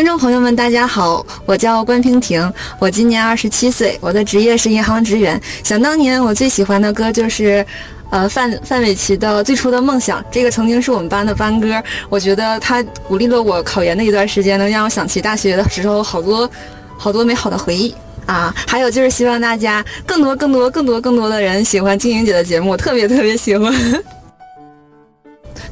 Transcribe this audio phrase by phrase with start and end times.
[0.00, 5.38] 听众朋友们，大家好，我叫关平婷，我今年二十七岁，我的职业是银行职员。
[5.62, 7.62] 想当年，我最喜欢的歌就是，
[8.08, 11.82] 呃，范范玮琪的《最初的梦想》，这个曾经是我们班的班歌。
[12.08, 16.50] 我觉得它鼓励了我考研的一段时间，能让我想起大学的时候好多
[16.96, 17.94] 好多美好的回忆
[18.24, 18.54] 啊。
[18.66, 23.70] 还有就是希望大家更多更多更多更多的人喜欢静莹姐的节目，特别特别喜欢。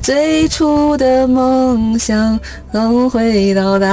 [0.03, 2.39] 最初的梦想
[2.73, 3.87] 总会到达。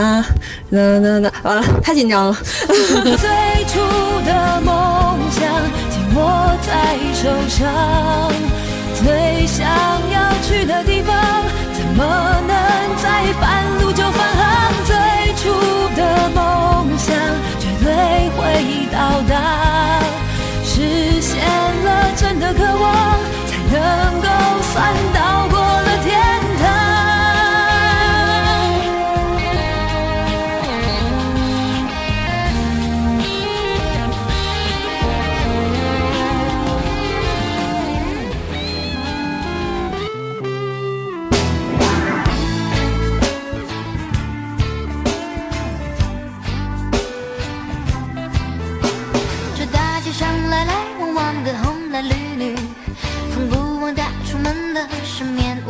[0.72, 2.38] 哒哒哒，完了，太紧张了。
[2.68, 3.80] 最初
[4.26, 5.44] 的梦想
[5.90, 8.32] 紧握在手上，
[8.94, 9.68] 最想
[10.12, 11.16] 要去的地方，
[11.74, 12.04] 怎么
[12.48, 12.56] 能
[13.02, 13.66] 在半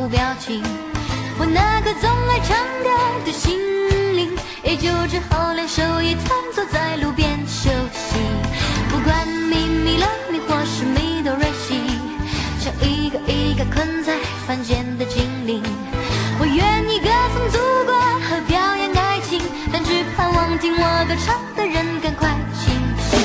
[0.08, 0.62] 表情
[1.38, 2.90] 我那颗总爱唱歌
[3.26, 3.58] 的心
[4.16, 4.30] 灵，
[4.64, 8.16] 也就只好两手一摊，坐在路边休息。
[8.90, 12.00] 不管咪咪了咪或是咪哆瑞西，
[12.60, 14.14] 像一个一个困在
[14.48, 15.62] 凡间的精灵。
[16.40, 17.94] 我愿意歌颂祖国
[18.30, 19.42] 和表演爱情，
[19.74, 22.72] 但只盼望听我歌唱的人赶快清
[23.10, 23.20] 醒。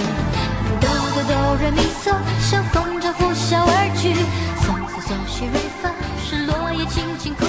[0.80, 2.89] 哆哆哆瑞咪嗦，像风
[6.90, 7.39] 轻轻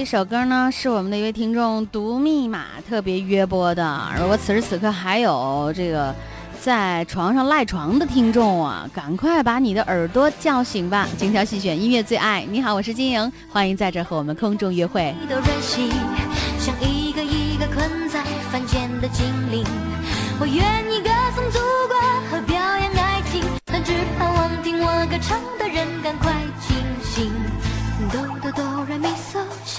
[0.00, 4.00] 一首歌呢，是我们的一位听众读密码特别约播的。
[4.18, 6.14] 如果此时此刻还有这个
[6.58, 11.06] 在床上赖床的听众啊，赶快把你的耳朵叫醒吧！
[11.18, 12.46] 精挑细选音乐最爱。
[12.48, 15.14] 你好，我是金莹，欢迎在这和我们空中约会。
[16.58, 19.62] 像一个一个困在凡间的精灵，
[20.40, 20.56] 我愿
[20.90, 22.00] 意歌颂祖国
[22.30, 27.30] 和表演爱情，但只盼望听我歌唱的人赶快清醒。
[28.10, 29.10] 哆哆哆来咪，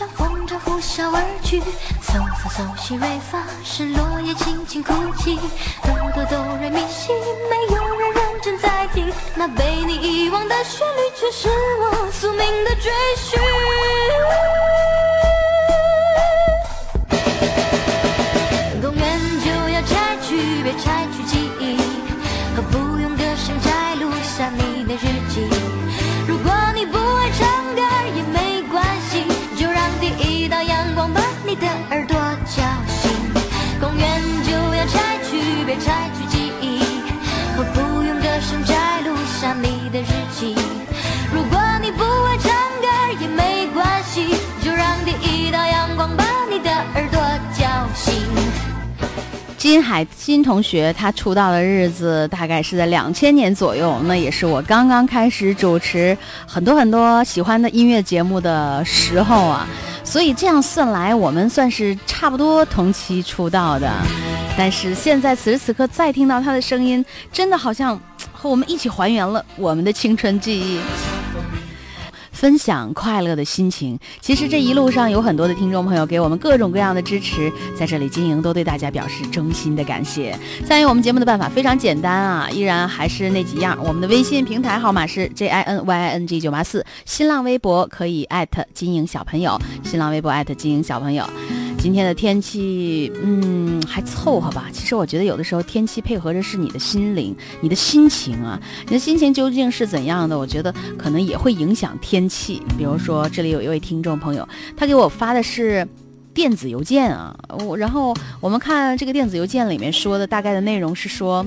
[0.02, 1.62] 像风筝呼啸而去。
[2.02, 5.38] 嗖嗖嗖西瑞发，是落叶轻轻哭泣。
[5.84, 7.14] 哆哆哆来咪西，
[7.48, 13.40] 没有人认真在听，那被你遗忘的旋律，却是我宿命的追寻。
[18.82, 21.78] 公园就要拆去，别拆去记忆，
[22.56, 22.91] 和不
[35.72, 36.82] 别拆去记忆，
[37.56, 40.54] 和不用歌声摘录下你的日记。
[41.34, 42.52] 如果你不会唱
[42.82, 42.88] 歌
[43.22, 47.22] 也没关系，就让第一道阳光把你的耳朵
[47.58, 47.66] 叫
[47.96, 48.22] 醒。
[49.58, 59.66] 金海新同学，他出道的日子大概是在两千年左右，那也是我刚刚开始主持很多很多喜欢的音乐节目的时候啊。
[60.04, 63.90] 所以这样算来，我们算是差不多同期出道的。
[64.58, 68.00] 但是现在此时此刻再听到他的声音，真的好像
[68.32, 70.80] 和我们一起还原了我们的青春记忆。
[72.32, 74.00] 分享快乐的心情。
[74.20, 80.36] 其实这一路上有很多的听众朋友给我们各种各样的支持，在这里金莹都对大家表示衷心的感谢。
[80.66, 83.78] 参与我们节目的办法非常简单啊，依然还是那几样。
[83.84, 91.24] 我们的微信平台号码是 j i n y i n g 九八四，新浪微博可以艾特金莹小朋友，新浪微博艾特金莹小朋友。
[91.82, 94.70] 今天的天气，嗯，还凑合吧。
[94.72, 98.62] 其实我觉得有的时候天气配合着是你的心灵、你的心情啊。
[98.86, 100.38] 你的心情究竟是怎样的？
[100.38, 102.62] 我觉得可能也会影响天气。
[102.78, 104.48] 比如说，这里有一位听众朋友，
[104.78, 105.88] 他给我发的是
[106.36, 107.36] 电子邮件啊，
[107.66, 111.44] 我然后我们看这个电子邮件里面说的大概的内容是说，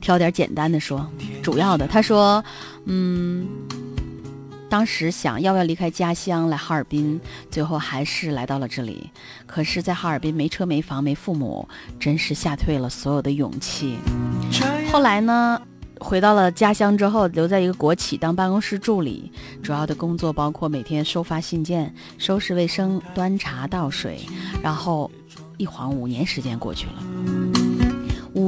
[0.00, 1.04] 挑点简单的说，
[1.42, 2.42] 主要的他说，
[2.84, 3.48] 嗯，
[4.68, 7.20] 当时想要不要离开家乡来哈尔滨，
[7.50, 9.10] 最后还是来到了这里。
[9.46, 11.68] 可是，在哈尔滨没车没房没父母，
[11.98, 13.96] 真是吓退了所有的勇气。
[14.92, 15.60] 后来呢？
[16.00, 24.20] 回到了家乡之后，留在一个国企当办公室助理，主要的工作包括每天收发信件、收拾卫生、端茶倒水。
[24.62, 25.10] 然后，
[25.56, 27.02] 一晃五年时间过去了，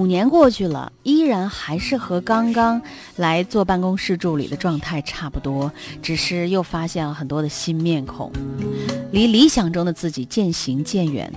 [0.01, 2.81] 五年过去了，依然还是和刚刚
[3.17, 5.71] 来做办公室助理的状态差不多，
[6.01, 8.33] 只是又发现了很多的新面孔。
[9.13, 11.31] 离理想中的自己渐行渐远，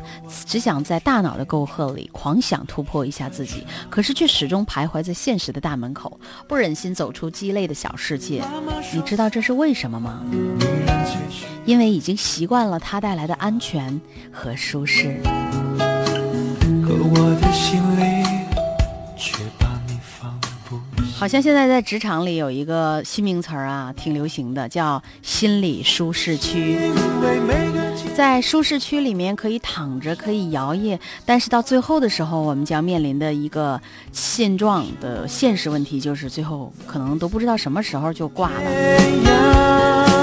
[0.46, 6.18] 只想在大脑的沟壑里狂想突破一下自己，可是却始终徘徊在现实的大门口，
[6.48, 8.42] 不忍心走出鸡肋的小世界。
[8.94, 10.22] 你知道这是为什么吗？
[11.66, 14.00] 因为已经习惯了它带来的安全
[14.32, 15.20] 和舒适。
[16.86, 18.23] 可我的心里
[21.24, 26.78] 好像现在在职场里有一个新名词儿啊，挺流行的，叫心理舒适区。
[28.14, 33.80] 在舒适区里面可以躺着，可以摇曳，但是到最后的时候，我们将面临的一个
[34.12, 40.23] 现状的现实问题，就是最后可能都不知道什么时候就挂了。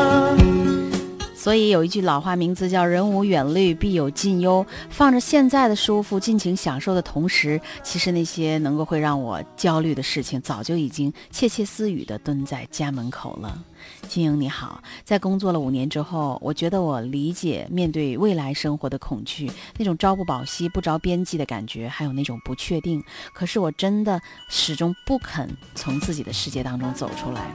[1.40, 4.66] 所以有一句老话，名字叫“人无远虑，必有近忧”。
[4.90, 13.58] 放着现在的舒服，尽情享受的同时，其实那些能够会让我焦虑的事情，早就已经窃窃私语的蹲在家门口了。
[14.06, 23.02] 金英你好，在工作了五年之后，我觉得我理解面对未来生活的恐惧，那种朝不保夕、不着边际的感觉，还有那种不确定。
[23.32, 24.20] 可是我真的
[24.50, 27.50] 始终不肯从自己的世界当中走出来。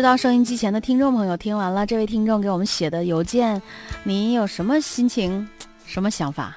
[0.00, 3.60] 知道收音机前的听众朋友听完了这位听众给我们写的邮件，
[4.02, 5.46] 你有什么心情，
[5.84, 6.56] 什么想法？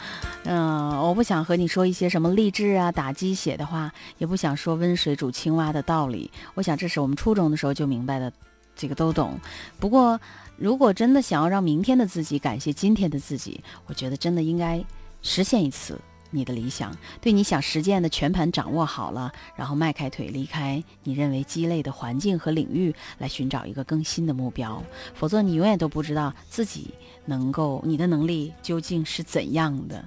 [0.44, 6.30] 嗯，我不想和你说一些什么励志啊、打鸡血的话，也不想说温水煮青蛙的道理。
[6.52, 8.30] 我想这是我们初中的时候就明白的，
[8.76, 9.40] 这个都懂。
[9.80, 10.20] 不过，
[10.58, 14.84] 如果真的想要让明天的自己感谢今天的自己，我觉得真的应该
[15.22, 15.98] 实现一次。
[16.32, 24.82] 你的理想，对你想实践的全盘掌握好了，然后迈开腿离开你认为鸡肋的环境和领域，来寻找一个更新的目标。
[25.14, 26.92] 否则，你永远都不知道自己
[27.26, 30.04] 能够，你的能力究竟是怎样的。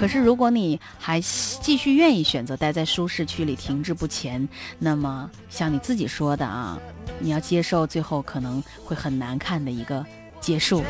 [0.00, 4.48] 可是，如果你还继续愿意选择待在舒适区里停滞不前，
[4.78, 6.78] 那么像你自己说的啊，
[7.18, 10.04] 你要接受最后可能会很难看的一个
[10.40, 10.82] 结束。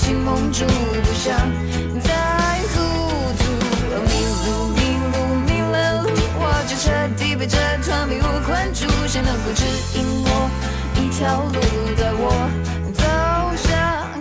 [0.00, 1.36] 心蒙住，不想
[2.00, 2.80] 再糊
[3.36, 3.42] 涂。
[4.08, 4.12] 迷
[4.46, 4.80] 路，迷
[5.12, 5.14] 路，
[5.44, 6.08] 迷了路，
[6.40, 8.88] 我就彻底被这团迷雾困住。
[9.06, 9.62] 谁能够指
[9.98, 10.50] 引我
[10.96, 11.60] 一条路，
[11.98, 12.24] 带我
[12.94, 13.04] 走
[13.56, 13.68] 向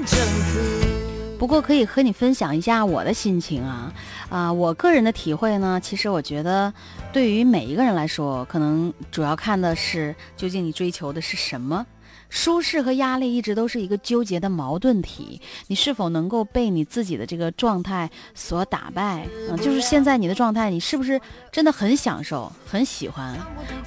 [0.06, 0.20] 正
[0.52, 1.38] 途？
[1.38, 3.94] 不过可以和你分享一下我的心情啊
[4.30, 4.52] 啊！
[4.52, 6.74] 我个人的体会呢，其实我觉得，
[7.14, 11.86] 对于每一个人来说，可能主要看的是究竟你追求的是什么。
[12.30, 19.28] 舒适和压力一直都是一个纠结的矛盾体，你是否能够被你自己的这个状态所打败？
[19.50, 21.20] 嗯，就是现在你的状态，你是不是
[21.52, 23.36] 真的很享受、很喜欢？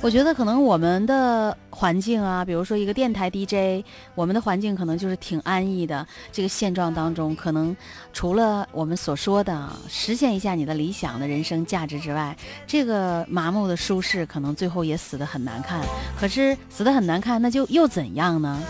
[0.00, 3.84] 我觉得可能我们的环境啊，比如说一个电台 DJ，
[4.16, 6.04] 我们的环境可能就是挺安逸的。
[6.32, 7.76] 这个现状当中，可能
[8.12, 15.80] 除了我们所说的实现一下你的理想的人生价值之外，这个麻木的舒适可能最后也死得很难看。
[16.18, 18.31] 可是死得很难看，那就又怎样？
[18.40, 18.62] 呢？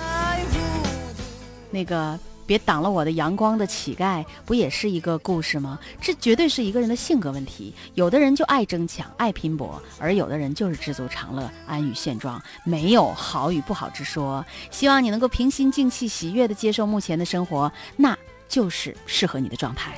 [1.71, 5.79] 那个别挡了我的阳光的乞丐，不也是一个故事吗？
[6.01, 7.73] 这绝对是一个人的性格问题。
[7.95, 14.45] 有的人就爱争抢、爱拼搏，而有的人就是知足常乐、安于现状，没有好与不好之说。
[14.71, 18.15] 希望你能够平心静气、喜悦的接受目前的生活，那
[18.49, 19.93] 就是适合你的状态。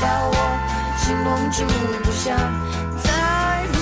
[0.00, 0.34] 把我
[0.96, 1.62] 心蒙住，
[2.02, 2.34] 不想
[3.04, 3.12] 再
[3.68, 3.74] 糊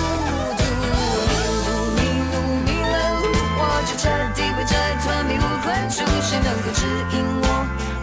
[0.58, 0.60] 涂。
[0.66, 2.34] 迷路，迷路，
[2.66, 3.24] 迷了路，
[3.56, 4.02] 我就彻
[4.34, 6.02] 底被这团迷雾困住。
[6.20, 6.82] 谁能够指
[7.14, 7.46] 引我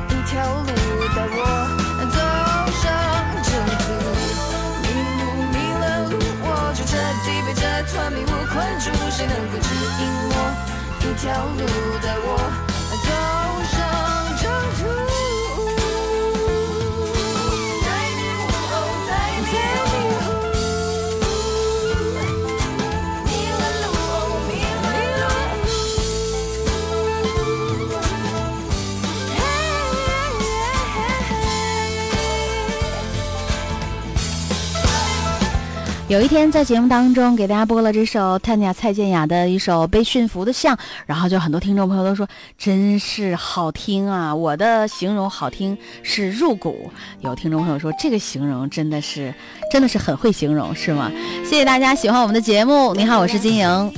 [0.08, 0.32] 一条
[0.64, 0.72] 路，
[1.14, 1.38] 带我
[2.16, 2.18] 走
[2.80, 2.84] 上
[3.44, 3.48] 正
[3.84, 3.86] 途？
[4.82, 4.88] 迷
[5.20, 6.96] 路，迷了路，我就彻
[7.26, 8.88] 底被这团迷雾困住。
[9.12, 9.68] 谁能够指
[10.00, 10.34] 引我
[11.02, 11.62] 一条路，
[12.02, 12.28] 带我
[13.04, 13.35] 走？
[36.08, 40.76] 有一天在节目当中给大家播了这首 Tanya 蔡健雅的一首《被驯服的象》，
[41.08, 42.28] 然后就很多听众朋友都说
[42.60, 44.34] 真是好听啊！
[44.34, 46.92] 我的形容好听是入骨。
[47.22, 49.34] 有听众朋友说这个形容真的是
[49.72, 51.12] 真的是很会形容，是吗？
[51.44, 52.94] 谢谢大家喜欢我们的节目。
[52.94, 53.94] 你好，我是金莹。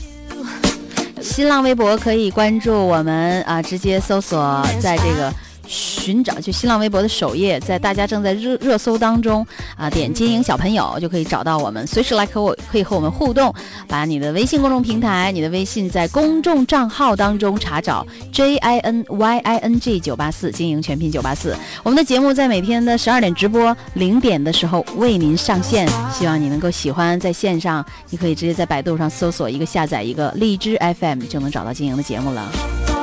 [1.21, 5.46] 新浪微博可以关注我们啊，直接搜索在这个。
[5.67, 9.45] 寻找就新浪微博的首页，在大家正在热热搜当中
[9.75, 13.53] 啊，点金营小朋友就可以找到我们，随时来和我可以和我们互动。
[13.87, 21.55] 把你的微信公众平台、你的微信在公众账号当中查找 J I N Y I N G 九八四，金营全拼九八四。
[21.83, 27.19] 我们的节目在每天的十二点直播，零点的时候为您上线，希望你能够喜欢。
[27.19, 32.96] 在线上，你可以直接在百度上搜索一个下载一个荔枝 FM，就能找到金营的节目了。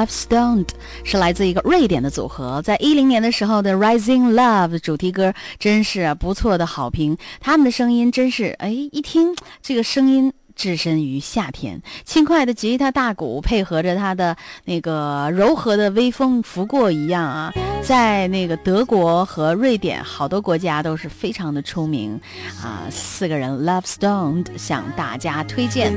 [0.00, 0.68] Love Stoned
[1.04, 7.18] 是来自一个瑞典的组合，在一零年的时候的 Rising Love 主题歌真是不错的好评。
[7.38, 10.32] 他们的声音真是，哎，一听这个声音。
[10.60, 14.36] 置身于夏天，轻快的吉他大鼓配合着他的
[14.66, 17.50] 那个柔和的微风拂过一样啊，
[17.82, 22.20] 在那个德国和瑞典好多国家都是非常的出名
[22.62, 22.82] 啊。
[22.90, 25.96] 四个人 Love Stone 向大家推荐。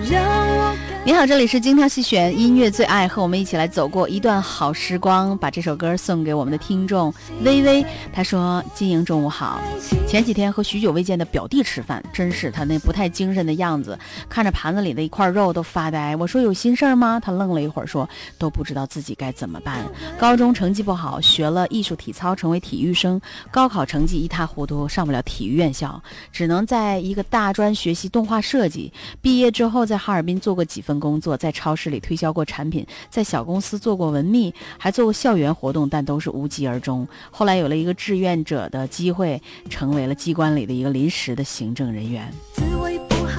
[1.06, 5.38] 你好，这里是精挑细选音乐最爱，和我们一起来走过一段好时光。
[5.38, 9.62] 把这首歌送给我们的听众微微，他说：“金莹中午好，
[10.08, 16.16] 前几天和许久未见的表弟吃饭，真是他那不太精神的样子，看着。”盘子里的一块肉都发呆。
[16.16, 17.20] 我说有心事儿吗？
[17.20, 18.08] 他愣了一会儿，说
[18.38, 19.84] 都不知道自己该怎么办。
[20.18, 23.20] 高中成绩不好，学了艺术体操，成为体育生。
[23.52, 28.94] 高考成绩一塌糊涂，上不了体育院校，只能在一个大专学习动画设计。
[29.22, 37.08] 毕业之后，在哈尔滨做过几份工作，在超市里推销过产品，在小公司做过文秘，还做过校园活动，但都是无疾而终。
[37.32, 42.32] 后来有了一个志愿者的机会，成为了机关里的一个临时的行政人员。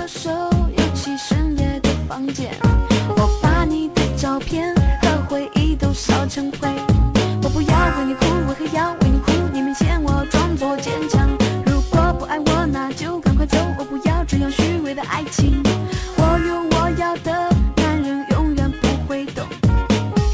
[0.07, 0.44] 深
[6.35, 6.69] 成灰。
[7.45, 9.31] 我不要为你哭，为何要为你哭？
[9.53, 11.29] 你明显我装作坚强。
[11.65, 13.57] 如果不爱我，那就赶快走。
[13.79, 15.63] 我不要这样虚伪的爱情。
[16.17, 17.31] 我有我要的，
[17.77, 19.47] 男人永远不会懂。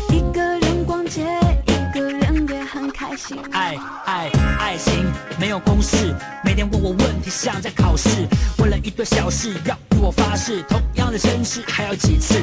[0.08, 1.26] 一个人逛街，
[1.66, 3.36] 一个人也很开心。
[3.52, 3.76] 爱
[4.06, 5.04] 爱爱情
[5.38, 8.08] 没有公式，每天问我问题像在考试。
[8.56, 9.76] 为了一堆小事要。
[10.00, 12.34] 我发誓，同样样的绅士还要几次？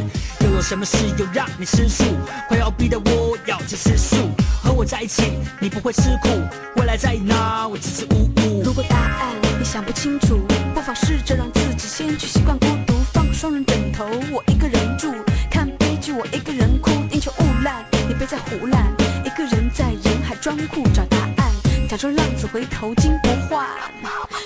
[0.42, 2.04] 又有什么事又让你吃醋？
[2.48, 4.16] 快要逼得我要去吃素。
[4.62, 5.24] 和我在一起，
[5.60, 6.30] 你不会吃苦。
[6.76, 7.68] 未来在哪？
[7.68, 8.64] 我支支吾吾。
[8.64, 10.40] 如果答案你想不清楚，
[10.76, 15.14] 不妨试着让自己先去习惯孤独，放个双人枕头，我一个人住，
[15.50, 18.86] 看悲剧我一个人哭，英雄勿滥，你别再胡乱，
[19.24, 21.52] 一个人在人海装酷找答案，
[21.90, 23.66] 假装浪子回头金不换，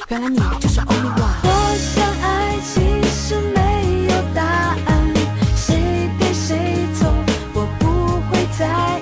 [0.10, 1.42] 原来你就是 only one。
[1.44, 3.01] 我想爱其实
[3.40, 4.44] 没有答
[4.86, 5.14] 案，
[5.56, 6.58] 谁对谁
[6.96, 7.12] 错
[7.54, 9.01] 我不会在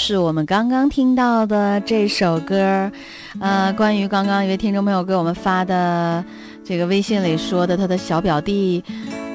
[0.00, 2.90] 是我们刚刚听到的这首歌。
[3.40, 6.24] 呃，关于刚刚一位听众朋友给我们发的
[6.64, 8.82] 这个微信里说的，他的小表弟，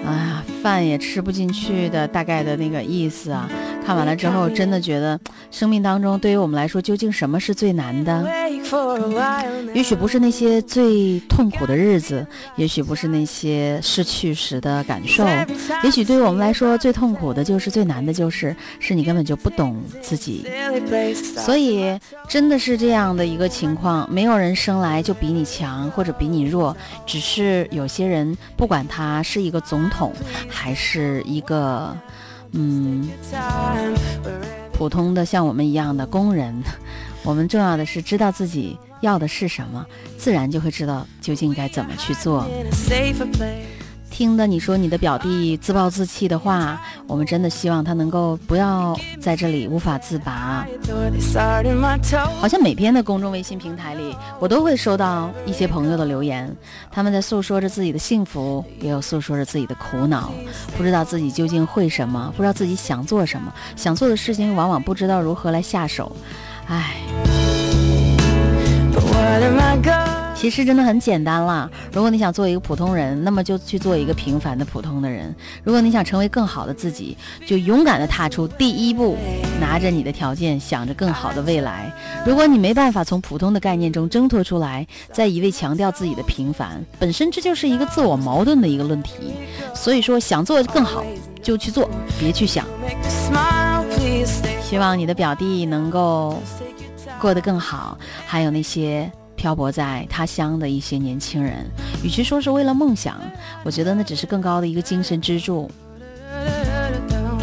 [0.05, 3.49] 哎呀，饭也吃不进去的大概的那个意思啊。
[3.85, 5.19] 看完了之后，真的觉得
[5.51, 8.25] 生命当中对于我们来说，究竟什么是最难的？
[9.73, 15.25] 也许不是那些最痛苦的日子，也许不是那些失去时的感受，
[15.83, 20.45] 也许对于我们来说，最痛苦的就是最难的就是，是你根本就不懂自己。
[21.37, 30.13] 所以真的是这样的一个情况，没有人生来就比你强或者比你弱，只是有些人，不管他是一个总统，
[30.47, 31.95] 还是一个，
[32.51, 33.07] 嗯，
[34.71, 36.63] 普通的像我们一样的工人，
[37.23, 39.85] 我们重要的是知道自己要的是什么，
[40.17, 42.45] 自然就会知道究竟该怎么去做。
[44.09, 50.67] 听的你说你的表弟自暴自弃的话，我们真的希望他能够不要在这里无法自拔。
[52.39, 56.55] 好像每篇的公众微信平台里，我都会收到一些朋友的留言，
[56.91, 60.31] 他们在诉说着自己的幸福，也有诉说着自己的苦恼，
[60.77, 66.15] 不知道自己究竟会什么，不知道自己想做什么，想做的事情往往不知道如何来下手，
[66.67, 66.95] 唉。
[70.35, 71.69] 其实真的很简单啦。
[71.93, 79.17] 如果你想做一个普通人，那么就去做一个平凡的普通的人；如果你想成为更好的自己，就勇敢的踏出第一步，
[79.61, 81.89] 拿着你的条件，想着更好的未来。
[82.25, 89.13] 如果你没办法从普通的概念中挣脱出来，再一味强调自己的平凡，本身这就是一个自我矛盾的一个论题。
[89.73, 91.05] 所以说，想做更好
[91.41, 92.65] 就去做，别去想。
[94.61, 96.41] 希望你的表弟能够
[97.19, 99.11] 过得更好，还有那些。
[99.35, 101.65] 漂泊在他乡的一些年轻人，
[102.01, 103.19] 与其说是为了梦想，
[103.65, 105.69] 我觉得那只是更高的一个精神支柱。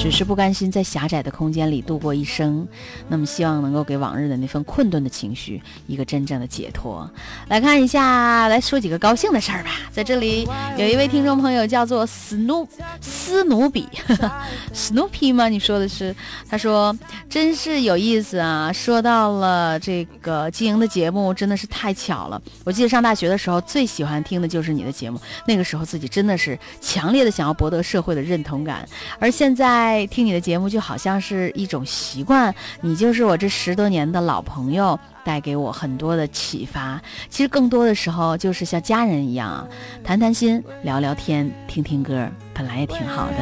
[0.00, 2.66] 只是不甘心在狭窄的空间里度过一生，
[3.08, 7.08] 那么希望能够给往日的那份困顿的情绪一个真正的解脱。
[7.48, 9.72] 来看一下，来说几个高兴的事儿吧。
[9.92, 12.66] 在这里有一位听众朋友叫做斯努
[13.02, 13.86] 斯努比，
[14.72, 15.50] Snoopy 吗？
[15.50, 16.16] 你说的是？
[16.48, 16.96] 他说
[17.28, 18.72] 真是有意思啊！
[18.72, 22.40] 说到了这个经营的节目，真的是太巧了。
[22.64, 34.98] 我记得上大学的时候，最喜欢听的就是你的节目，那个时候自己真的是强烈的想要博得社会的认同感，而现在听你的节目就好像是一种习惯，你就是我这十多年的老朋友。
[35.22, 36.98] 带给我很多的启发，
[37.28, 39.68] 其实更多的时候就是像家人一样，
[40.02, 43.36] 谈谈心，聊聊天，听听歌，本来也挺好的。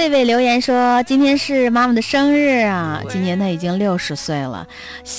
[0.00, 4.66] 魏魏留言说：“今天是妈妈的生日啊，今年她已经六十岁了，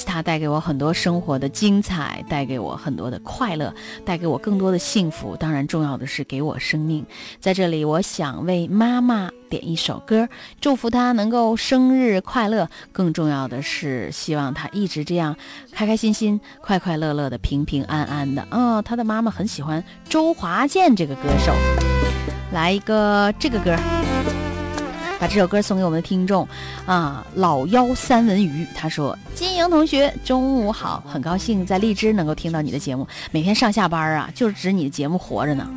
[0.07, 3.71] 她带给我很多生活的精彩，带给我很多的快乐，
[4.03, 5.35] 带给我更多的幸福。
[5.35, 7.05] 当然，重要的是给我生命。
[7.39, 10.27] 在这里，我想为妈妈点一首歌，
[10.59, 12.67] 祝福她能够生日快乐。
[12.91, 15.35] 更重要的是，希望她一直这样
[15.71, 18.47] 开开心心、快快乐乐的、平平安安的。
[18.49, 21.53] 哦，她的妈妈很喜欢周华健这个歌手，
[22.51, 23.77] 来一个这个歌。”
[25.21, 26.47] 把这首歌送给我们的听众，
[26.87, 35.69] 啊，老妖三文鱼，他说：“金莹同学，中午好，很高兴在荔枝能够听到你的节目，每天上下班啊，就是指你的节目活着呢。”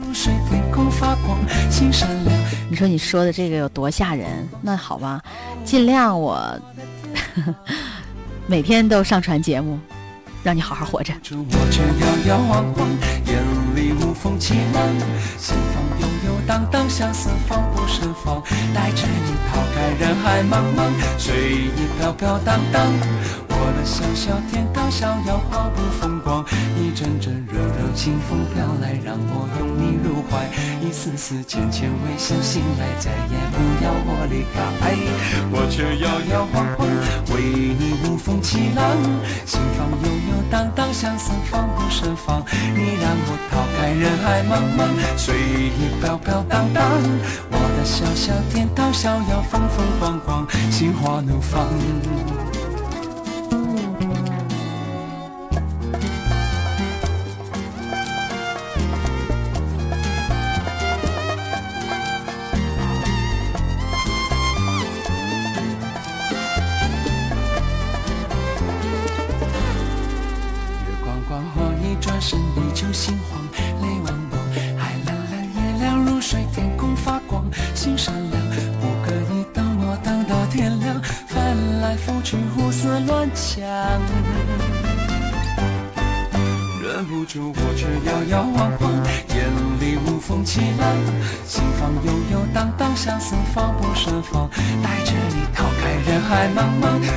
[2.70, 4.48] 你说你说的这个有多吓人？
[4.62, 5.20] 那好吧，
[5.62, 6.58] 尽量我
[8.48, 9.78] 每天都上传节目，
[10.42, 11.12] 让你好好活着。
[16.46, 18.42] 荡荡相思，放不胜防，
[18.74, 22.92] 带着你逃开人海茫茫，随意飘飘荡荡。
[23.56, 26.44] 我的小小天堂，逍遥毫不风光。
[26.76, 30.44] 一阵阵柔柔清风飘来，让我拥你入怀。
[30.82, 34.58] 一丝丝浅浅微笑，醒来再也不要我离开。
[35.50, 36.86] 我却摇摇晃晃，
[37.34, 37.42] 为
[37.78, 38.82] 你无风起浪。
[39.46, 42.42] 心房悠悠荡荡，相思放不胜防。
[42.74, 44.82] 你让我逃开人海茫茫，
[45.16, 46.82] 随意飘飘荡荡。
[47.50, 52.43] 我的小小天堂，逍遥风风光光，心花怒放。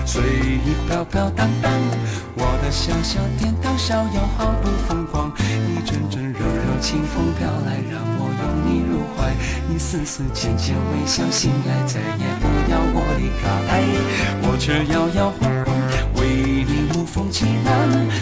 [0.06, 1.72] 随意飘飘荡荡，
[2.36, 5.32] 我的小小天堂，逍遥毫不风光。
[5.38, 9.32] 一阵阵柔柔清风飘来，让我拥你入怀。
[9.70, 13.46] 一丝丝浅浅微笑，醒来再也不要我离开。
[14.42, 15.76] 我却摇摇晃晃，
[16.16, 17.70] 为你无风起浪。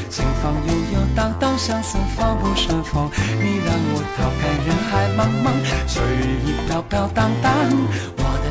[0.10, 3.10] 心房悠悠荡荡，相思放不胜防。
[3.40, 5.48] 你让我逃开人海茫茫，
[5.88, 6.02] 随
[6.46, 7.52] 意飘飘荡荡。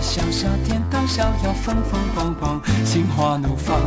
[0.04, 3.80] 小小天堂，逍遥风风光光，心花怒放。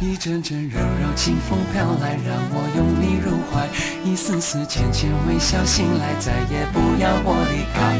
[0.00, 3.66] 一阵阵柔柔清风飘来，让我拥你入怀。
[4.04, 7.98] 一丝丝浅浅微笑，醒来再也不要我离开。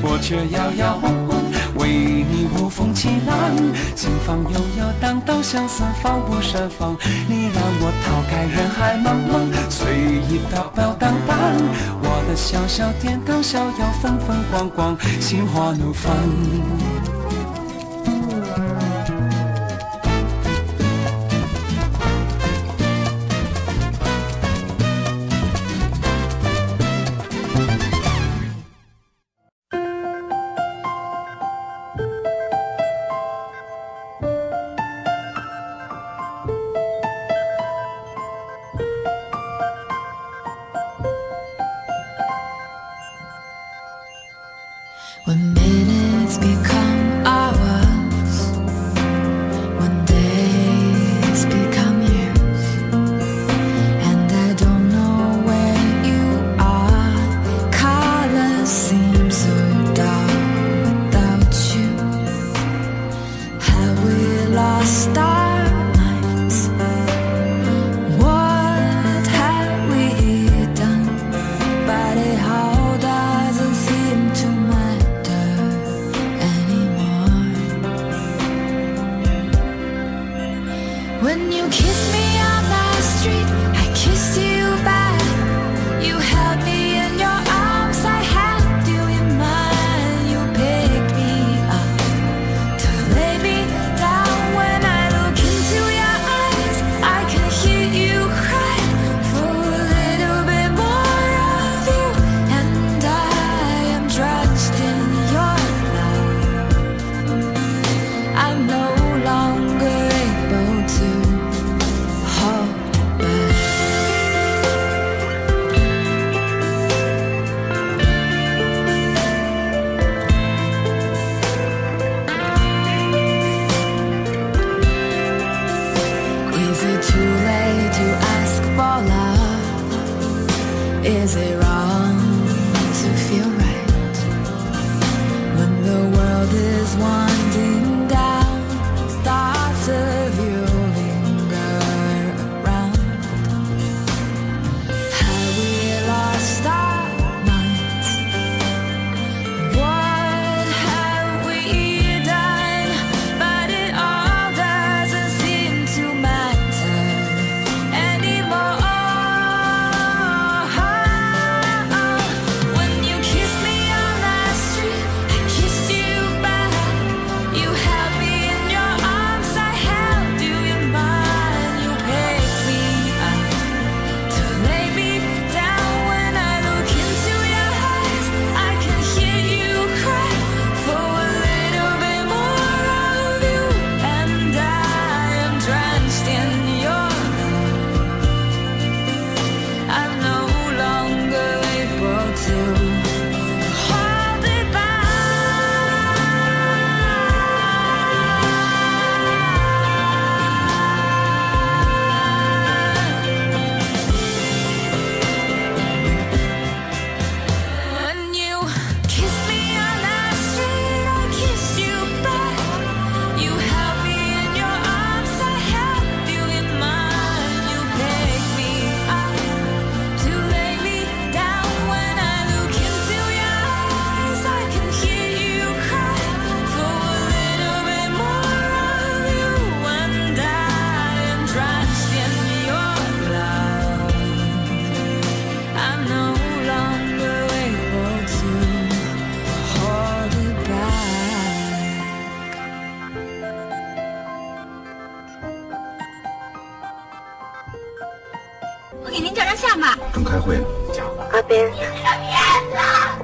[0.00, 1.37] 我却摇摇晃晃。
[1.78, 3.56] 为你无风起浪，
[3.94, 6.96] 心房悠悠荡荡，相思放不胜防。
[7.28, 9.94] 你让我逃开人海茫茫，随
[10.28, 11.36] 意飘飘荡荡。
[12.02, 16.87] 我的小小天堂，逍遥风风光光，心花怒放。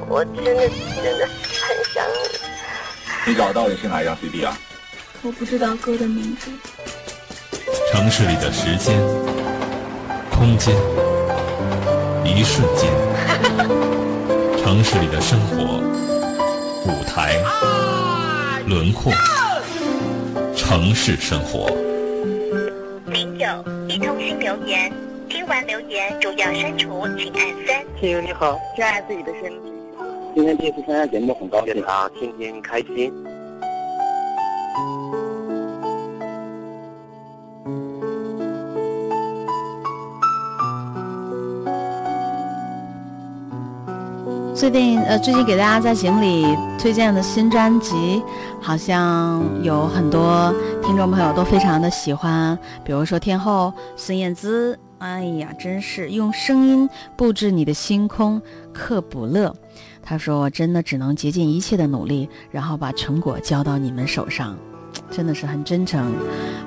[0.09, 0.69] 我真的
[1.03, 3.31] 真的很想你。
[3.31, 4.57] 你找到底是哪一张 CD 啊？
[5.23, 6.51] 我不知道歌的名字。
[7.91, 8.99] 城市里的时间、
[10.31, 10.75] 空间、
[12.25, 12.91] 一瞬间，
[14.63, 15.81] 城市里的生活、
[16.87, 17.41] 舞台、
[18.67, 19.13] 轮廓，
[20.57, 21.71] 城市生活。
[23.07, 23.47] 零九
[23.89, 24.93] 一通讯留言，
[25.45, 27.85] 听完留言主要删除，请按三。
[28.01, 29.75] 亲友你好，热爱自己的身体。
[30.35, 33.13] 今天第一次参加节目，很高兴啊，天天开心。
[44.55, 48.23] 最近呃，最近给大家在节目里推荐的新专辑，
[48.63, 52.59] 好像有很多听众朋友都非常的喜欢。
[52.83, 58.41] 比如说天后孙燕姿，哎呀，真是用声音布置你的星空，
[58.73, 59.55] 克卜勒。
[60.03, 64.57] 他说：“我真的只能竭尽一切的努力，然后把成果交到你们手上。”
[65.11, 66.15] 真的是很真诚。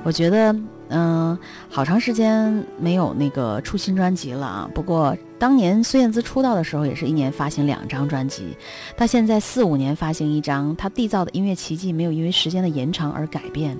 [0.04, 0.56] 我觉得，
[0.90, 4.70] 嗯、好长时间没有那个出新专辑了啊。
[4.76, 8.56] 不过当年孙燕姿出道的时候，也是一年发行两张专辑，
[8.96, 13.76] 她现在四五年发行一张，她缔造的音乐奇迹没有因为时间的延长而改变，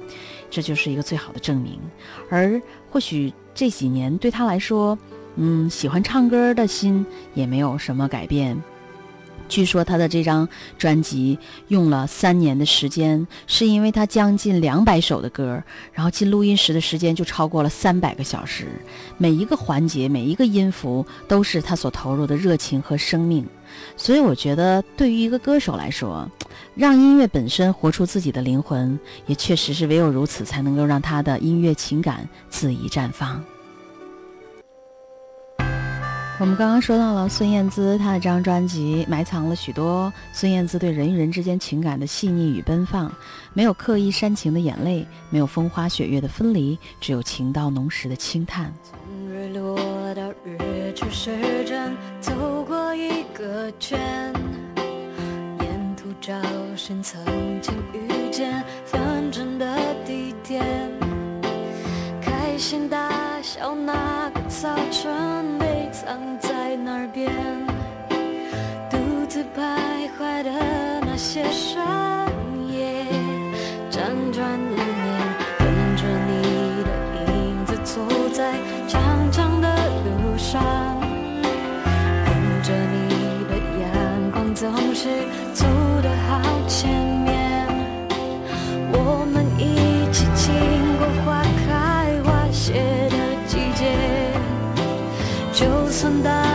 [0.50, 1.80] 这就是一个最好的证明。
[2.30, 2.60] 而
[2.98, 4.98] 或许这几年对他来说，
[5.36, 7.06] 嗯，喜欢唱歌的心
[7.36, 8.60] 也没有什么改变。
[9.48, 15.62] 据说他的这张专辑用了三年的时间，是因为他将近两百首的歌，
[15.94, 18.66] 然后进录音室的时间就超过了三百个小时，
[19.20, 23.48] 每一个环节、每一个音符都是他所投入的热情和生命。
[23.96, 26.30] 所以我觉得，对于一个歌手来说，
[26.76, 33.44] 让音乐本身活出自己的灵魂，也确实是唯有如此，才能够让他的音乐情感恣意绽放。
[36.40, 43.12] 我们刚刚说到了孙燕姿，她的这张专辑埋藏了许多孙燕姿对人与人之间情感的细腻与奔放，
[43.56, 48.72] 没有刻意煽情的眼泪，没有风花雪月的分离，只有情到浓时的轻叹。
[48.84, 49.80] 从日落
[50.14, 52.57] 到日出时针，走
[53.58, 54.00] 个圈，
[55.62, 56.32] 沿途找
[56.76, 57.26] 寻曾
[57.60, 59.66] 经遇见纷争的
[60.06, 60.64] 地点，
[62.22, 63.10] 开心大
[63.42, 67.34] 笑那个早晨被藏在哪边，
[68.92, 70.52] 独自徘徊的
[71.02, 71.82] 那些深
[72.70, 73.08] 夜，
[73.90, 75.20] 辗转难眠，
[75.58, 75.68] 跟
[75.98, 78.54] 着你的影子走在
[78.88, 79.68] 长长的
[80.06, 80.97] 路上，
[95.98, 96.47] 存在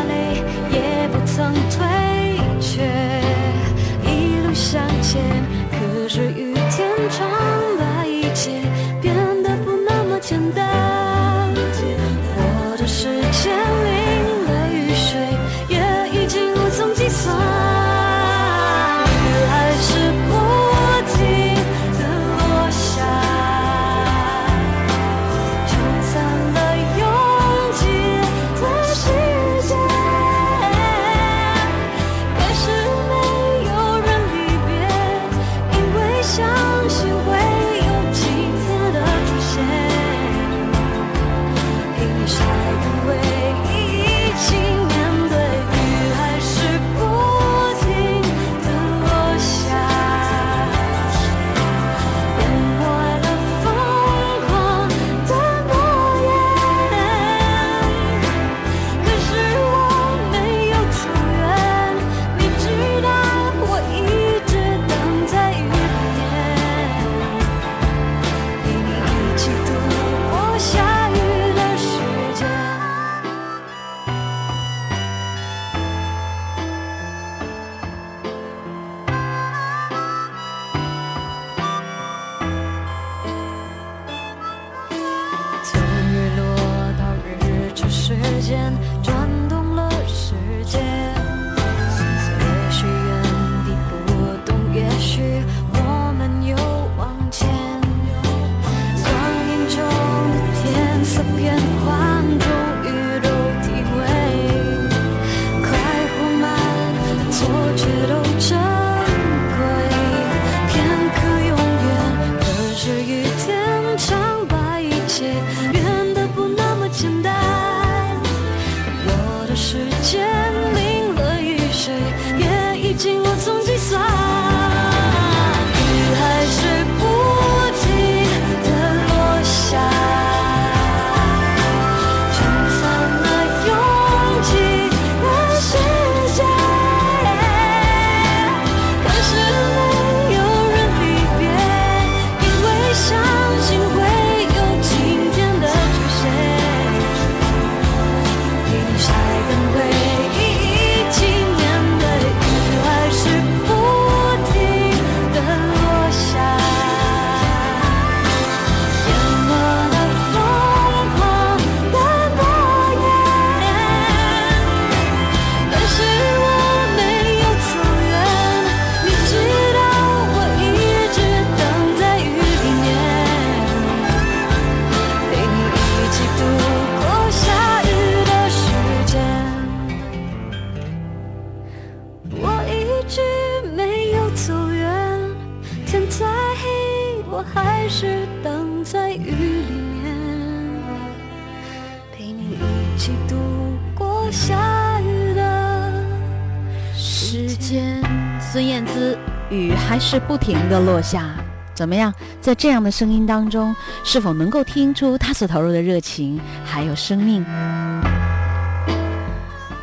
[200.33, 201.29] 不停的落下。
[201.75, 202.11] 怎么样，
[202.41, 207.45] 在这样的声音当中，是否能够听出他所投入的热情，还有生命？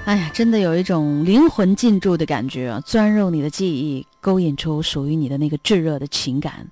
[0.05, 6.65] 哎呀，真的有一种灵魂进驻的感觉啊，钻入你的记忆，勾引出属于你的那个炙热的情感。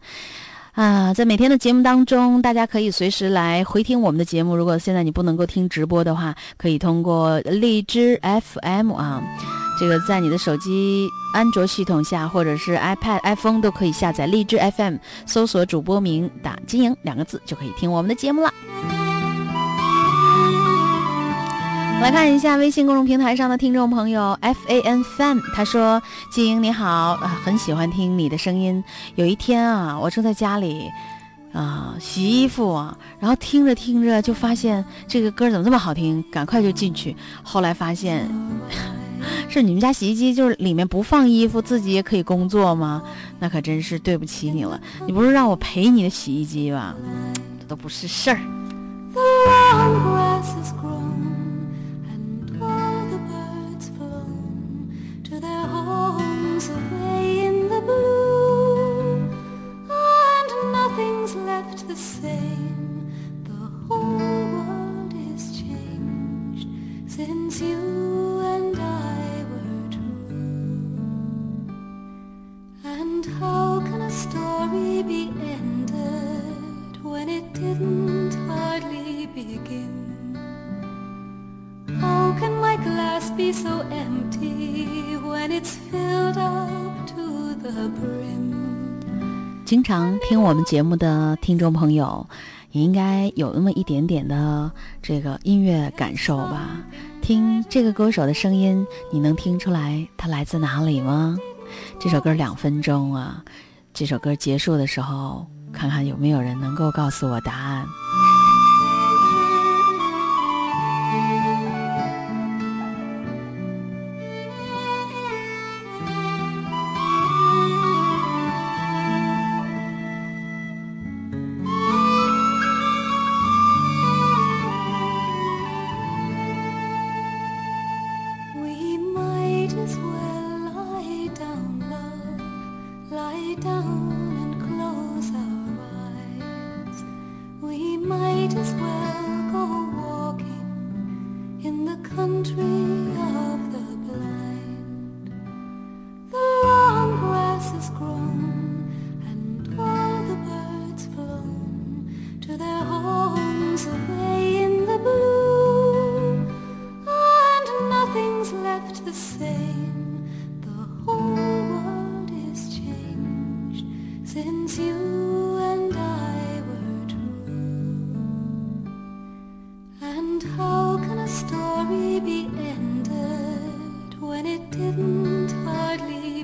[0.72, 4.56] 啊，在每天的节目当中，大家可以随时来回听我们的节目。
[4.56, 9.22] 如果现在你不能够听直播的话，可以通过荔枝 FM 啊，
[9.80, 11.08] 这个在你的手机
[11.38, 14.96] 安卓系统下，或者是 iPad、iPhone 都可以下载荔枝 FM，
[15.28, 18.52] 搜索主播名打“金莹”两个字，就可以听我们的节目了。
[22.02, 26.02] 来看一下微信公众平台上的听众朋友 F A N Fan，他说
[26.34, 28.84] ：“金莹你好，很喜欢听你的声音。
[29.14, 30.90] 有一天啊，我正在家里
[31.54, 37.16] 啊洗衣服啊，然后听着听着就发现这个歌怎么这么好听，赶快就进去。
[37.44, 38.28] 后来发现
[39.50, 43.02] 是你们家洗衣机就是里面不放衣服，自己也可以工作吗？
[43.40, 44.80] 那可真是对不起你了。
[45.06, 46.96] 你不是让我陪你的洗衣机吧？
[47.60, 48.40] 这都不是事儿。”
[55.30, 56.87] The
[89.88, 92.28] 常听我们节目的听众朋友，
[92.74, 94.70] 也应该有那么一点点的
[95.02, 96.78] 这个音乐感受吧。
[97.22, 101.38] 听这个歌手的声音，你能听出来他来自哪里吗？
[102.02, 103.42] 这首歌两分钟啊，
[103.94, 107.86] 这首歌结束的时候，看看有没有人能够告诉我答案。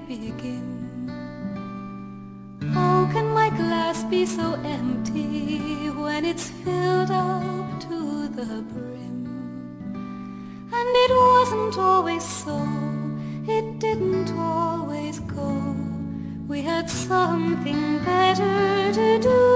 [0.07, 1.09] Begin?
[2.73, 9.25] How can my glass be so empty when it's filled up to the brim?
[10.71, 12.67] And it wasn't always so,
[13.47, 15.75] it didn't always go.
[16.47, 19.52] We had something better to do.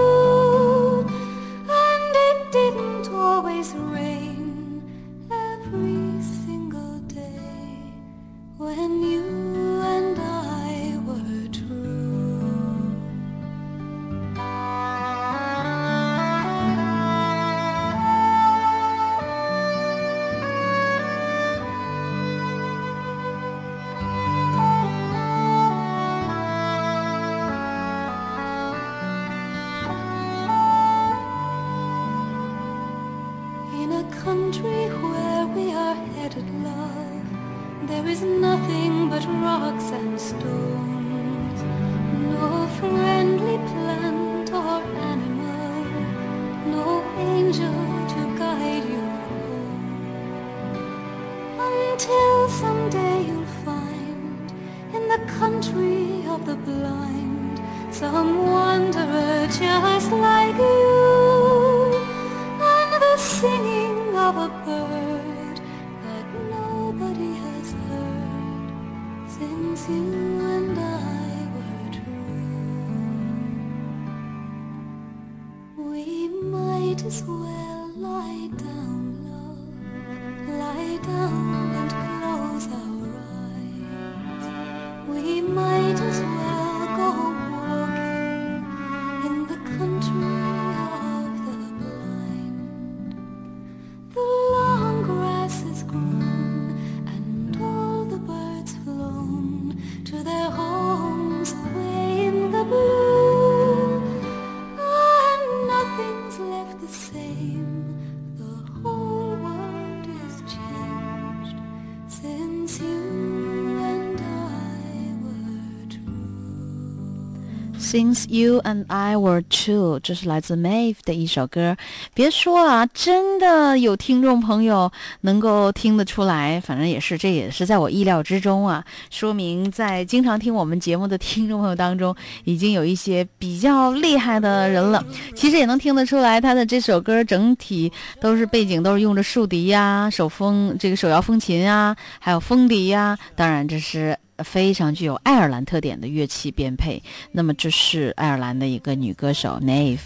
[117.98, 121.76] Since you and I were two，这是来自 Maeve 的一首歌。
[122.14, 124.92] 别说啊，真的有听众朋友
[125.22, 128.86] 能够听得出来，反正也是，这也是在我意料之中啊。
[129.10, 135.04] 说明在经常听我们节目的听众朋友当中，已经有一些比较厉害的人了。
[135.34, 137.92] 其实也能听得出来，他的这首歌整体
[138.22, 143.18] 都是背景都是用着竖笛呀、手风这个手摇风琴啊，还有风笛呀。
[143.36, 144.16] 当然，这是。
[144.44, 147.02] 非常具有爱尔兰特点的乐器编配。
[147.32, 150.00] 那么这是爱尔兰的一个女歌手 Nave，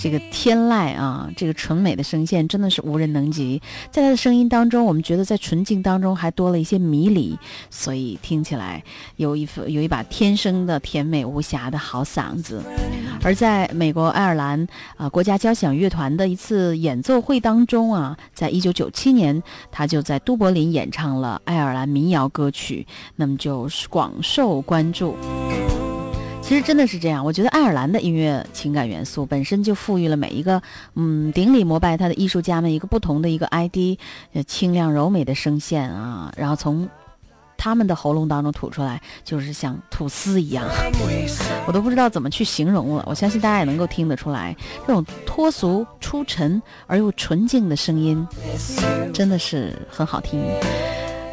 [0.00, 3.60] 这个天籁啊，这个纯美的声线真的是无人能及。
[3.90, 7.38] 在她的声音当中，我们觉得在纯净当中还多了一些迷离，
[7.70, 8.82] 所以听起来
[9.16, 12.62] 有一副有一把天生的甜美无瑕的好嗓子。
[13.22, 22.86] 而在美国爱尔兰啊、国家交响乐团的一次演奏会当中啊，在一九九七年，他就在都柏林演唱了爱尔兰民谣歌曲，
[23.16, 25.16] 那么就是广受关注。
[26.42, 30.60] 其实真的是这样，我觉得爱尔兰的音乐情感元素本身就赋予了每一个
[30.96, 34.00] 嗯顶礼膜拜他的艺术家们一个不同的一个 ID，
[34.48, 36.88] 清亮柔美的声线啊，然后从
[37.56, 40.66] 他们的喉咙当中吐出来，就是像吐丝一样，
[41.68, 43.04] 我都不知道怎么去形容了。
[43.06, 48.26] 我相信大家也能够听得出来，这种脱俗出尘而又纯净的声音，
[49.14, 50.42] 真的是很好听。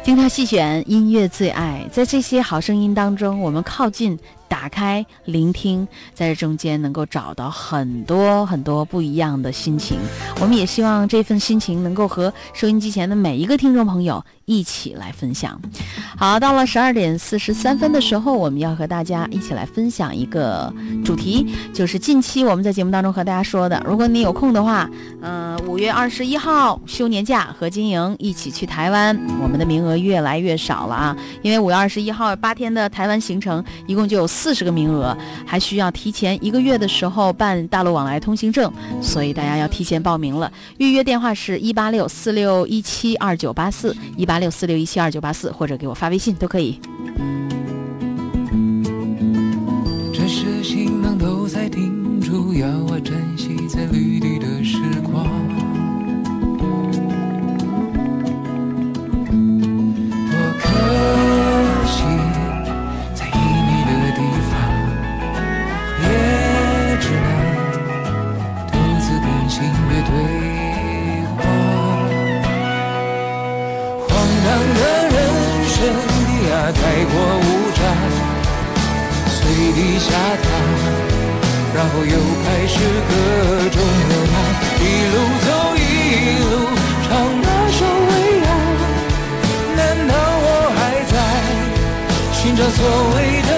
[0.04, 4.18] 精挑细选音乐最爱，在这些好声音当中，我们靠近、
[4.54, 5.84] 打开、聆听，
[6.14, 9.98] 在这中间能够找到很多很多不一样的心情。
[10.40, 15.60] 我们也希望这份心情能够和收音机前的每一个听众朋友一起来分享。
[16.16, 20.72] 好，到了十二点四十三分的时候，我们要和大家一起来分享一个
[21.04, 24.88] 主题，就是近期我们在节目当中和大家说的，如果你有空的话，
[25.20, 35.16] 呃，五月二十一号休年假和金莹一起去台湾，我们的名额越来越少了啊，因为五月二十一号八天的台湾行程一共就有四四十个名额，
[35.46, 38.70] 还需要提前一个月的时候办大陆往来通行证，
[39.00, 40.52] 所以大家要提前报名了。
[40.76, 46.78] 预约电话是一八六四六一七二九八四一八六四六一七二九八四，或者给我发微信都可以。
[50.12, 54.62] 这时行囊都在叮嘱，要我珍惜在绿地的
[76.72, 77.80] 太过无常。
[79.26, 79.40] 随
[79.72, 80.06] 地下
[80.42, 80.46] 榻，
[81.74, 82.74] 然后又开始
[83.08, 83.12] 各
[83.70, 83.76] 种
[84.08, 84.34] 流浪，
[84.80, 85.78] 一路走一
[86.40, 86.44] 路
[87.02, 87.08] 唱
[87.42, 88.10] 那首未
[88.40, 88.46] 央。
[89.76, 90.12] 难道
[90.46, 90.78] 我还
[91.12, 91.14] 在
[92.32, 92.78] 寻找所
[93.14, 93.50] 谓的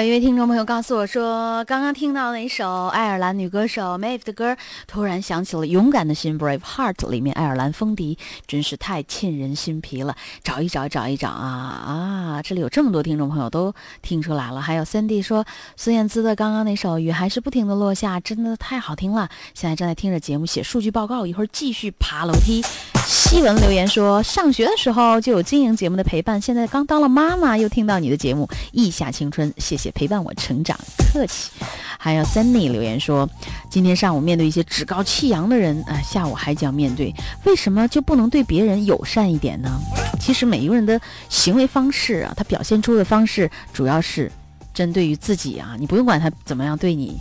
[0.00, 10.16] 有一位听众朋友告诉我说，刚刚听到那首爱尔兰女歌手 Maeve 的歌，突然想起了《勇敢的心》（Brave Heart） 里面爱尔兰风笛，真是太沁人心脾了。
[10.42, 12.42] 找一找，找一找啊啊！
[12.42, 14.58] 这里有这么多听众朋友都听出来了。
[14.62, 15.44] 还有 Cindy 说，
[15.76, 19.28] 孙燕姿的刚刚那首《雨还是不停的落下》真的太好听了。
[19.52, 22.64] 现在正在听着节目写数据报告，一会儿继续爬楼梯。
[23.06, 30.78] 西文留言说，上学的时候就有经营节目的陪伴，现在刚当了妈妈，又听到你的节目，意下青春，谢谢陪伴我成长，
[31.12, 31.50] 客气。
[31.98, 33.28] 还有 Sunny 留言说，
[33.68, 37.14] 今天上午面对一些趾高气扬的人啊，下午还将面对，
[37.44, 39.80] 为什么就不能对别人友善一点呢？
[40.18, 44.30] 其实每一个人的行为方式啊，他表现出的方式主要是
[44.72, 47.18] 针对于自己啊，你不用管他怎么样对你。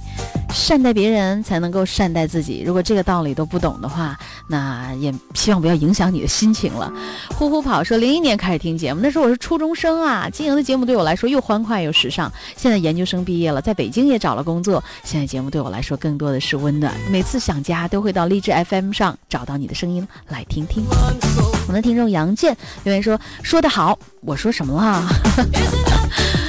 [0.51, 2.63] 善待别人才能够善待自己。
[2.65, 6.91] 如果这个道理都不懂的话，那也希望不要影响你的心情了。
[7.37, 10.29] 呼呼跑说，零一年开始听节目，那时候我是初中生啊。
[10.29, 12.31] 经营的节目对我来说又欢快又时尚。
[12.55, 14.83] 现在研究生毕业了，在北京也找了工作。
[15.03, 16.93] 现在节目对我来说更多的是温暖。
[17.11, 20.83] 每次想家都会到励志 FM 上找到你的声音来听听。
[20.89, 25.07] 我们的听众杨健留言说：“说得好，我说什么了？”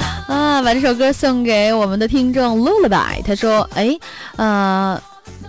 [0.31, 3.21] 啊，把这首歌送给我们的听众 Lullaby。
[3.25, 3.93] 他说：“哎，
[4.37, 4.97] 呃，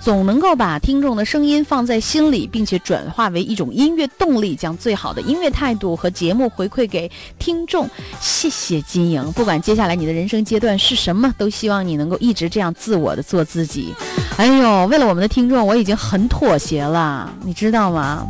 [0.01, 7.09] 总能够把听众的声音放在心里，并且转化为一种音乐动力，将最好的音乐态度和节目回馈给
[7.39, 7.89] 听众。
[8.21, 13.95] 谢谢金莹，不管接下来你的人生阶段是什么，都希望你能够一直这样自我的做自己。
[14.37, 18.27] 哎呦，为了我们的听众，我已经很妥协了，你知道吗？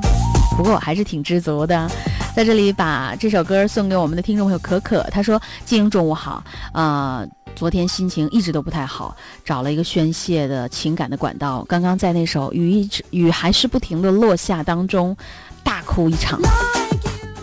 [0.54, 1.90] 不过我还是挺知足的。”
[2.34, 9.14] 在这里把这首歌送给我们的听众朋友可可，他说：“静英中午好，啊，昨天心情一直都不太好，
[9.44, 15.14] 找了一个宣泄的情感的管道，刚刚在那首雨一直雨还是不停的落下当中，
[15.62, 16.40] 大哭一场。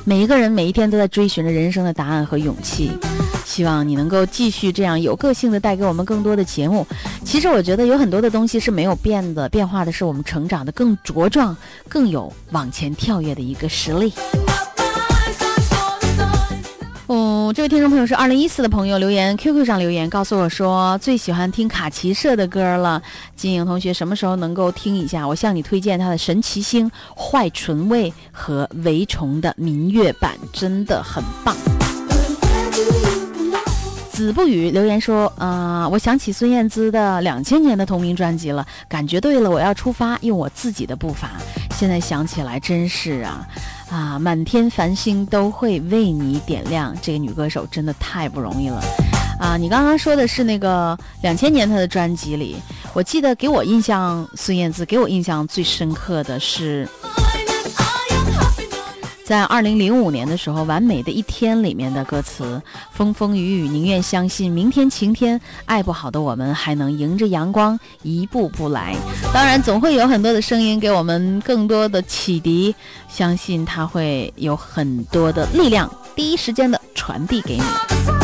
[0.06, 2.90] 每一个人每一天都在追寻着人生的答案和勇气，
[3.46, 6.86] 希望你能够继续这样有个性的带给我们更多的节目。
[7.24, 11.56] 其实我觉得有很多的东西是没有变的，变化的是我们成长的更茁壮，
[11.88, 14.12] 更有往前跳跃的一个实力。”
[17.10, 23.02] 哦，这位听众朋友是二零一四的朋友留言，QQ 上留言告诉我说最喜欢听卡奇社的歌了。
[23.36, 25.28] 金颖同学什么时候能够听一下？
[25.28, 26.88] 我向你推荐他的《神奇星》
[27.20, 31.56] 《坏唇味》和《围虫》的民乐版，真的很棒。
[34.20, 41.32] 子不语留言说，啊，我想起孙燕姿的两千年的同名专辑了，感觉对了，我要出发，用我自己的步伐。
[41.72, 43.48] 现在想起来真是啊。
[43.90, 46.94] 啊，满天繁星都会为你点亮。
[47.02, 48.84] 这个女歌手真的太不容易了，
[49.40, 49.56] 啊！
[49.56, 52.58] 你刚刚说的是那个两千年她的专辑里，
[52.94, 56.86] 我记得给我印象，孙燕姿给我印象最深刻的是。
[59.30, 62.60] 在二零零五年的时候，《完美的一天》里面的歌词
[62.92, 65.40] ：“风风雨雨，宁愿相信明天晴天。
[65.66, 68.96] 爱不好的我们，还能迎着阳光一步步来。”
[69.32, 72.74] 当然，总会有很多的声音给我们更多的启迪，
[73.08, 78.19] 相信它会有很多的力量，第一时间的传递给你。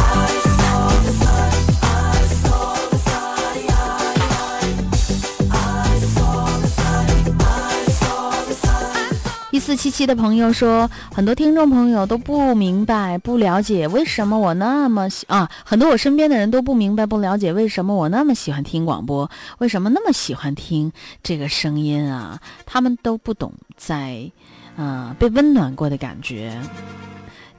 [9.55, 20.91] 一四七七的朋友说，很多听众朋友都不明白、不了解为什么我那么喜啊，很多我身边的人都不明白、不了解为什么我那么喜欢听广播，为什么那么喜欢听
[21.23, 22.37] 这个声音啊？
[22.65, 24.29] 他们都不懂在，
[24.75, 26.59] 嗯，被温暖过的感觉。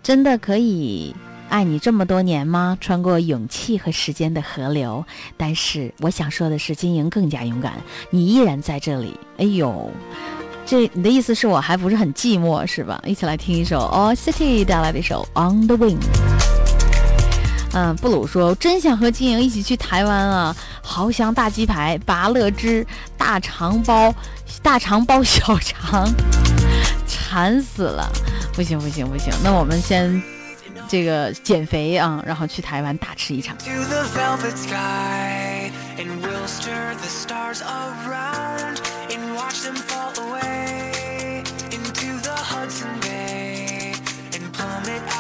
[0.03, 1.17] 真的可以
[1.49, 2.77] 爱你这么多年吗？
[2.79, 5.03] 穿过勇气和时间的河流，
[5.39, 7.73] 但是我想说的是，金莹更加勇敢，
[8.11, 9.19] 你依然在这里。
[9.39, 9.91] 哎呦。
[10.67, 13.01] 这你的意思是我还不是很寂寞是吧？
[13.07, 15.99] 一起来听一首 All City 带来的一首 On the Wing。
[17.73, 20.57] 嗯，布鲁说真想和金莹一起去台湾啊！
[20.83, 22.85] 豪翔大鸡排、拔乐汁、
[23.17, 24.13] 大肠包、
[24.63, 26.11] 大肠包小肠，
[27.07, 28.11] 馋死了！
[28.55, 30.21] 不行不行不行，那我们先
[30.89, 33.57] 这个减肥啊然后去台湾大吃一场。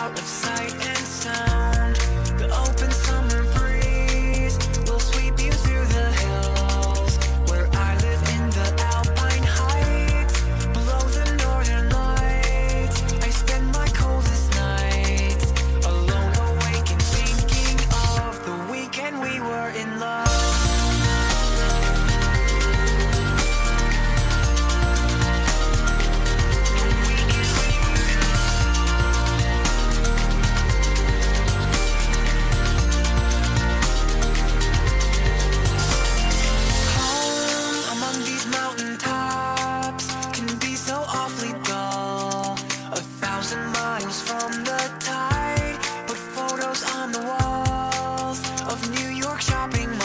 [0.06, 0.45] Out of sight.
[49.40, 49.95] Shopping.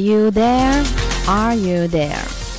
[0.00, 0.84] You there?
[1.26, 2.16] Are you there?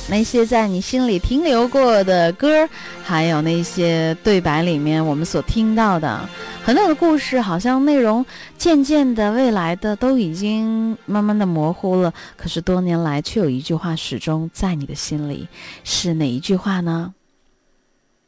[0.08, 2.68] 那些在你心里停留过的歌，
[3.04, 6.28] 还有那些对白里面我们所听到的
[6.64, 8.24] 很多的故事，好像内容
[8.58, 12.12] 渐渐的、未来的都已经慢慢的模糊了。
[12.36, 15.48] 可是多年来，却有一句话始终在你的心里，
[15.84, 17.14] 是哪一句话呢？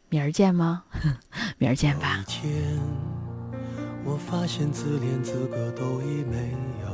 [0.08, 0.84] 明儿见吗？
[1.58, 2.24] 明儿见吧。
[4.04, 6.93] 我发现自怜资格都已没有，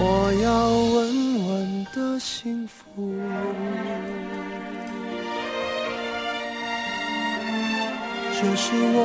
[0.00, 0.96] 我要稳
[1.48, 3.12] 稳的幸福，
[8.32, 8.96] 这是我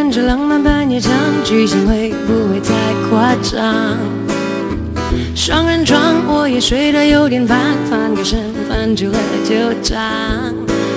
[0.00, 1.12] 看着浪漫半夜场，
[1.44, 2.72] 剧情会不会太
[3.10, 3.98] 夸张？
[5.36, 10.00] 双人床我也睡得有点烦，翻个身翻久了就胀，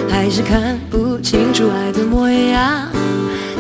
[0.09, 2.87] 还是看不清楚爱的模样。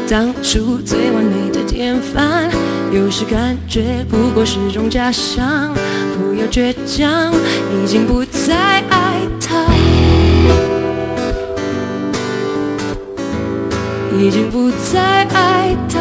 [0.09, 2.49] 当初最完美的典范，
[2.93, 5.73] 有时感觉不过是种假象。
[6.15, 7.33] 不要倔强，
[7.83, 9.19] 已经不再爱
[14.19, 15.99] 已经不再爱他。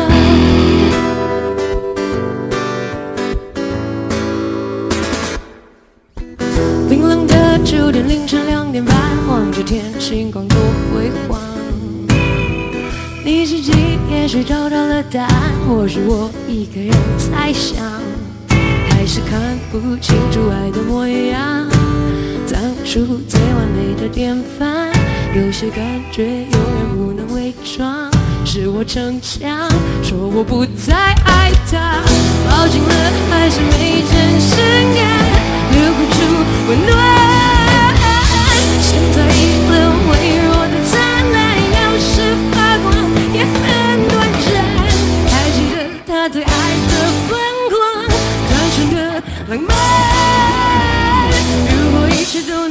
[6.89, 8.95] 冰冷的酒店，凌晨两点半，
[9.29, 10.59] 望着天，星光多
[10.93, 11.41] 辉煌。
[13.25, 13.73] 你自己
[14.11, 17.83] 也许找到了答案，或是我一个人猜想。
[18.91, 21.67] 还是看不清楚爱的模样。
[22.53, 24.93] 当初最完美的典范，
[25.35, 25.83] 有些感
[26.13, 26.92] 觉永远
[27.65, 28.11] 装。
[28.45, 29.69] 是我逞强，
[30.03, 30.95] 说我不再
[31.25, 32.03] 爱他，
[32.51, 32.95] 抱紧了
[33.31, 34.59] 还是没真心
[34.99, 35.01] 爱，
[35.71, 36.17] 留不住
[36.69, 36.91] 温暖。
[38.83, 39.39] 现在已
[39.71, 39.73] 了
[40.11, 40.93] 微弱的灿
[41.33, 41.35] 烂，
[41.73, 42.13] 有时
[42.51, 42.87] 发光
[43.33, 43.63] 也很
[44.09, 44.13] 短
[44.45, 44.51] 暂。
[45.31, 45.75] 还记得
[46.07, 46.51] 他对爱
[46.89, 46.93] 的
[47.29, 47.31] 疯
[47.71, 47.73] 狂，
[48.51, 48.99] 单纯的
[49.49, 49.71] 浪漫。
[51.71, 52.62] 如果一切都。